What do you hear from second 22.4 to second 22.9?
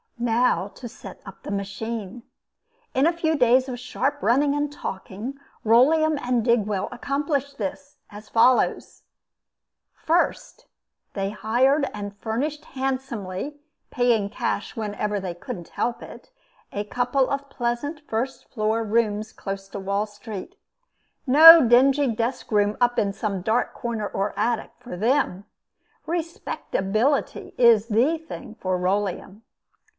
room